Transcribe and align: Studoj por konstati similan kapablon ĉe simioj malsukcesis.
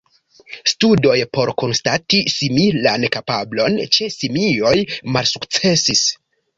Studoj 0.69 1.17
por 1.39 1.51
konstati 1.63 2.23
similan 2.37 3.07
kapablon 3.19 3.79
ĉe 3.99 4.11
simioj 4.19 4.77
malsukcesis. 5.17 6.07